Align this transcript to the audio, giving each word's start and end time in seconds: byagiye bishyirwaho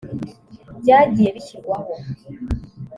byagiye 0.79 1.29
bishyirwaho 1.35 1.93